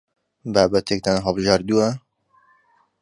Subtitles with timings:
[0.53, 1.89] بابەتێکتان هەڵبژاردووە؟